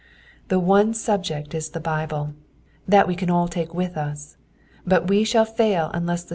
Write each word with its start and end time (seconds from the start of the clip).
The 0.47 0.59
one 0.59 0.95
subject 0.95 1.53
is 1.53 1.69
the 1.69 1.79
Bible, 1.79 2.33
that 2.87 3.07
we 3.07 3.15
can 3.15 3.29
all 3.29 3.47
take 3.47 3.69
wUh 3.75 3.95
us, 3.95 4.35
but 4.83 5.07
we 5.07 5.23
shall 5.23 5.45
faU 5.45 5.91
unless 5.93 6.23
the 6.23 6.29